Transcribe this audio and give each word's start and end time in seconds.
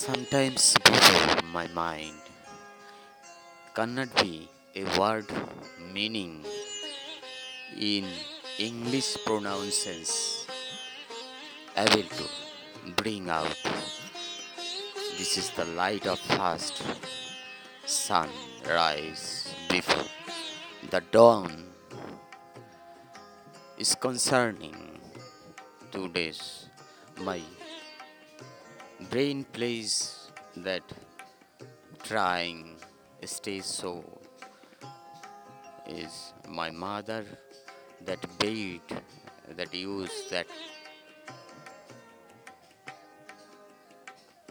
sometimes 0.00 0.72
before 0.80 1.44
my 1.52 1.68
mind 1.76 2.16
cannot 3.76 4.08
be 4.16 4.48
a 4.74 4.84
word 4.96 5.28
meaning 5.92 6.40
in 7.76 8.08
English 8.56 9.20
pronunciations 9.26 10.48
able 11.76 12.08
to 12.16 12.24
bring 12.96 13.28
out. 13.28 13.52
This 15.20 15.36
is 15.36 15.52
the 15.52 15.68
light 15.76 16.06
of 16.06 16.18
first 16.32 16.80
sunrise 17.84 19.52
before 19.68 20.08
the 20.88 21.04
dawn 21.12 21.68
is 23.76 23.94
concerning 23.94 24.96
today's. 25.92 26.72
My 27.20 27.44
brain 29.10 29.44
plays 29.52 30.30
that 30.56 30.82
trying 32.04 32.76
stays 33.24 33.66
so 33.66 34.04
is 35.86 36.32
my 36.48 36.70
mother 36.70 37.24
that 38.04 38.24
bait 38.38 38.92
that 39.56 39.74
use 39.74 40.16
that 40.30 40.46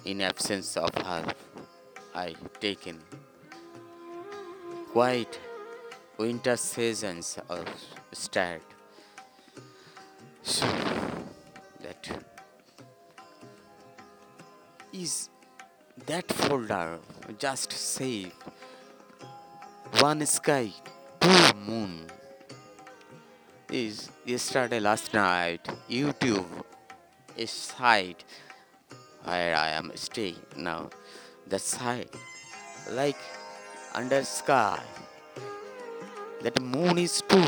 in 0.06 0.22
absence 0.22 0.76
of 0.78 0.94
her 0.96 1.26
I 2.14 2.36
taken 2.60 3.00
quite 4.92 5.40
winter 6.18 6.58
seasons 6.58 7.38
of 7.48 7.66
start. 8.12 8.62
So 10.42 10.66
that 11.82 12.29
is 14.92 15.30
that 16.08 16.32
folder 16.32 17.00
just 17.38 17.72
save 17.72 18.34
one 20.00 20.26
sky 20.26 20.72
two 21.20 21.54
moon. 21.68 22.06
Is 23.72 24.10
yesterday 24.26 24.80
last 24.80 25.14
night 25.14 25.68
youtube 25.88 26.48
a 27.38 27.46
site 27.46 28.24
where 29.24 29.56
i 29.56 29.70
am 29.70 29.92
staying 29.94 30.42
now. 30.58 30.90
The 31.48 31.60
site 31.60 32.16
like 32.90 33.18
under 33.94 34.24
sky. 34.24 34.82
That 36.42 36.60
moon 36.62 36.98
is 36.98 37.22
two 37.28 37.44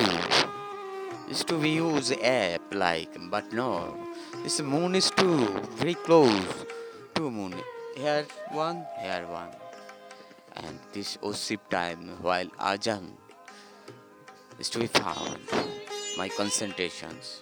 is 1.27 1.43
to 1.45 1.65
use 1.65 2.11
app 2.21 2.61
like 2.73 3.17
but 3.31 3.51
no 3.53 3.97
this 4.43 4.61
moon 4.61 4.95
is 4.95 5.09
two 5.11 5.47
very 5.79 5.93
close 5.93 6.65
two 7.15 7.29
moon 7.31 7.53
here 7.95 8.25
one 8.51 8.85
here 9.01 9.25
one. 9.27 9.49
And 10.55 10.79
this 10.93 11.17
worship 11.21 11.69
time 11.69 12.17
while 12.21 12.47
ajan 12.59 13.11
is 14.59 14.69
to 14.69 14.79
be 14.79 14.87
found. 14.87 15.39
My 16.17 16.27
concentrations. 16.29 17.41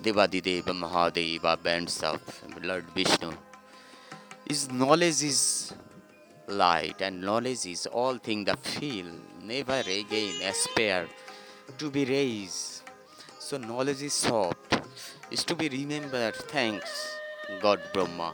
Devadideva 0.00 0.74
mahadeva 0.82 1.62
bands 1.62 2.02
of 2.02 2.20
lord 2.62 2.84
vishnu. 2.94 3.32
His 4.48 4.70
knowledge 4.70 5.22
is 5.22 5.72
light 6.48 7.00
and 7.00 7.20
knowledge 7.20 7.66
is 7.66 7.86
all 7.86 8.16
thing 8.18 8.44
that 8.44 8.58
feel 8.58 9.06
never 9.42 9.82
again 9.86 10.42
aspire 10.42 11.06
to 11.78 11.90
be 11.90 12.04
raised. 12.04 12.82
So 13.38 13.58
knowledge 13.58 14.02
is 14.02 14.14
soft 14.14 14.80
is 15.30 15.44
to 15.44 15.54
be 15.54 15.68
remembered. 15.68 16.36
Thanks 16.36 17.18
god 17.60 17.80
brahma 17.92 18.32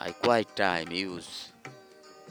I 0.00 0.12
quite 0.12 0.54
time 0.54 0.92
use 0.92 1.50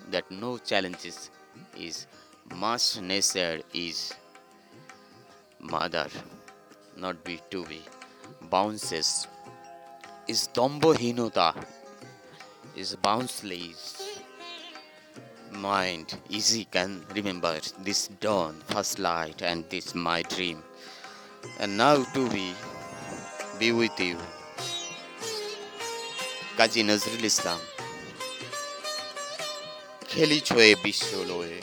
that 0.10 0.32
no 0.32 0.58
challenges 0.58 1.30
is 1.78 2.08
must 2.56 3.02
necessary 3.02 3.64
is 3.74 4.14
mother 5.60 6.08
not 6.96 7.22
be 7.26 7.42
to 7.50 7.66
be 7.66 7.82
bounces. 8.50 9.28
Is 10.30 10.48
dombhinota 10.54 11.54
is 12.74 12.96
bounceless. 12.96 14.02
Mind 15.52 16.18
easy 16.30 16.66
can 16.72 17.04
remember 17.14 17.60
this 17.80 18.08
dawn 18.22 18.62
first 18.68 18.98
light 18.98 19.42
and 19.42 19.70
this 19.70 19.94
my 19.94 20.22
dream. 20.22 20.64
And 21.60 21.78
now 21.78 22.04
to 22.16 22.30
be 22.30 22.54
be 23.60 23.74
with 23.74 24.00
you. 24.00 24.18
Kazi 26.60 26.82
Nazrul 26.90 27.26
Islam 27.32 27.60
খেলি 30.10 30.40
ছয়ে 30.48 30.70
বিশ্ব 30.84 31.10
লয়ে 31.30 31.60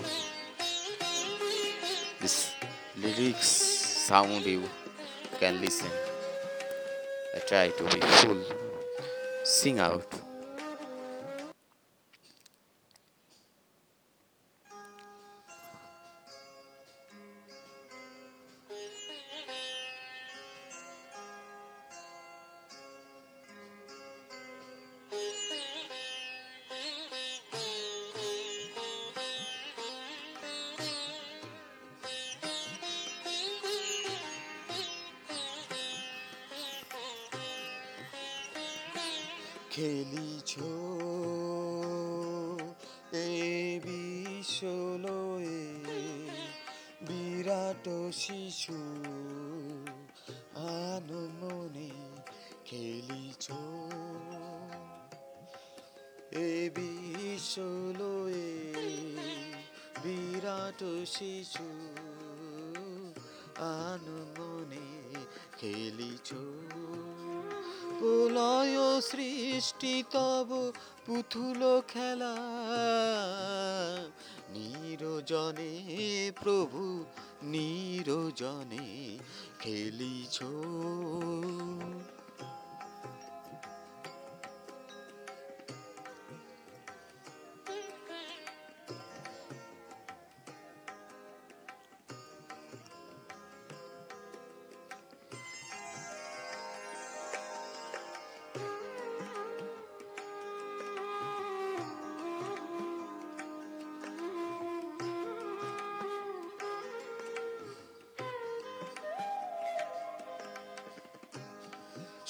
this 2.20 2.36
lyrics 3.02 3.50
sound 4.08 4.44
you 4.54 4.64
can 5.40 5.54
listen 5.64 5.92
I 7.36 7.38
try 7.50 7.66
to 7.78 7.84
be 7.92 8.00
full 8.18 8.42
sing 9.56 9.78
out 9.88 10.10
খেলিছ? 39.74 40.52
এ 43.12 43.80
বিশ্বলয়ে 43.84 45.62
বিরাট 47.02 47.86
শিশু 48.12 48.78
আনমনে 50.54 51.90
খেলিছ? 52.64 53.50
এ 56.32 56.70
বিশ্বলয়ে 56.74 58.50
বিরাট 60.02 60.80
শিশু 61.06 61.68
আনমনে 63.58 64.86
খেলিছ? 65.58 66.32
প্রলয় 68.04 69.00
সৃষ্টি 69.00 70.04
তব 70.10 70.72
পুতুল 71.06 71.80
খেলা। 71.88 72.34
নিরজনে 74.50 75.74
প্রভু 76.42 77.04
নিরজনে 77.42 79.18
খেলিছ। 79.60 80.36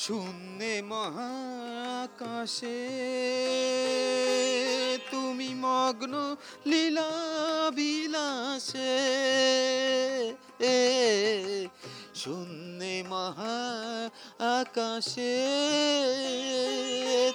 শূন্যে 0.05 0.75
মহাকাশে 0.83 2.81
তুমি 5.11 5.51
মগ্ন 5.65 6.15
লীলা 6.67 7.11
বিলাসে 7.71 8.97
এ 10.73 10.81
শূন্যে 12.15 12.95
মহা 13.11 13.59
আকাশে 14.55 15.37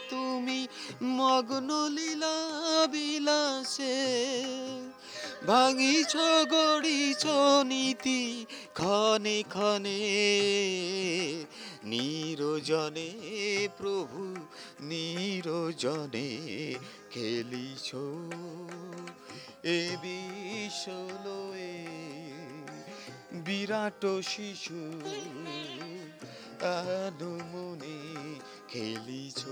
তুমি 0.10 0.60
মগ্ন 1.18 1.70
লীলা 1.90 2.38
বিলাসে 2.88 3.98
ভাঙিছ 5.48 6.16
গড়িছ 6.50 7.26
নীতি, 7.64 8.46
ক্ষণে 8.74 9.44
ক্ষণে। 9.50 10.00
নিরজনে 11.84 13.12
প্রভু, 13.78 14.36
নিরজনে 14.82 16.30
খেলিছ। 17.12 17.96
এ 19.64 19.98
বিশ্বলয়ে 20.02 21.86
বিরাট 23.34 24.06
শিশু 24.22 25.02
আনুমনে 26.62 28.00
খেলিছ। 28.68 29.46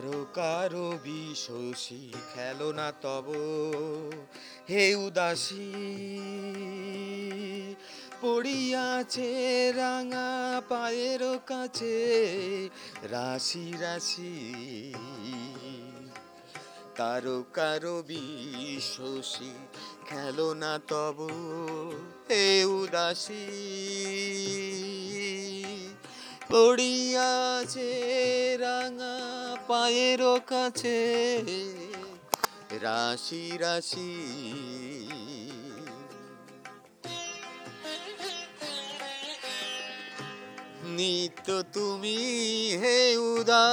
তারকারো 0.00 0.88
বিশোষী 1.04 2.02
খেলো 2.34 2.68
না 2.72 2.88
তব। 3.02 3.26
হে 4.70 4.84
উদাসী, 4.94 5.70
পড়িয়াছে 8.20 9.30
রাঙা 9.72 10.30
পায়ের 10.68 11.22
কাছে, 11.46 11.98
রাশি 13.10 13.66
রাশি। 13.80 14.34
তারকারো 16.96 17.96
বিশোষী 18.02 19.52
খেলো 20.06 20.48
না 20.54 20.74
তব। 20.88 21.18
হে 22.28 22.64
উদাসী, 22.64 23.46
পড়িয়াছে 26.50 27.90
রাঙা 28.56 29.09
পায়ের 29.70 30.22
কাছে। 30.46 30.98
রাশি 32.70 33.58
রাশি। 33.60 34.12
নিত্য 40.84 41.62
তুমি 41.72 42.18
হে 42.80 43.16
উদার। 43.16 43.66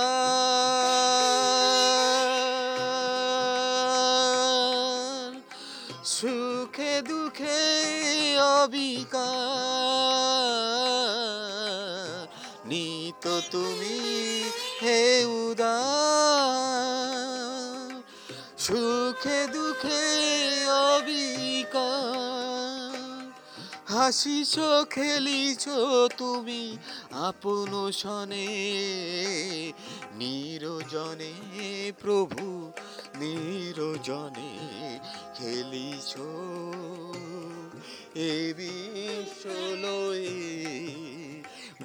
সুখে 6.06 7.02
দুঃখে 7.02 7.62
অবিকা 8.38 9.32
অবিকার 12.66 12.97
নিত 13.26 13.42
তুমি, 13.52 14.44
হে 14.82 15.26
উদার। 15.26 18.04
সুখে 18.58 19.48
দুঃখে 19.48 20.70
অবিকার। 20.70 23.32
হাসিছ 23.96 24.60
খেলিছ 24.90 25.68
তুমি 26.18 26.78
আপন 27.12 27.92
সনে 27.92 28.48
নিরজনে 30.16 31.34
প্রভু, 32.02 32.72
নিরজনে 33.16 34.70
খেলিছ। 35.36 36.16
এ 38.16 38.54
বিশ্বলয়ে 38.58 39.77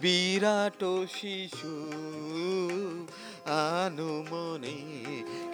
বিরাট 0.03 0.83
শিশু 1.13 1.75
আনুমনে 3.47 4.79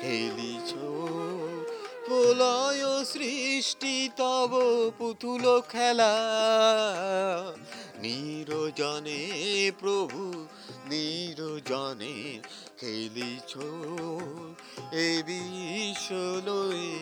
খেলিছ। 0.01 0.71
প্রলয় 2.07 3.05
সৃষ্টি 3.05 4.09
তব 4.17 4.51
পুতুল 4.99 5.45
খেলা। 5.61 6.15
নিরজনে 8.03 9.23
প্রভু, 9.81 10.47
নিরজনে 10.87 12.41
খেলিছ। 12.81 13.53
এ 14.93 15.23
বিশ্বলয়ে 15.27 16.97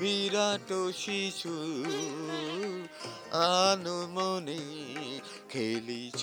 বিরাট 0.00 0.70
শিশু 0.96 1.56
আনুমনে 3.32 4.60
খেলিছ 5.50 6.20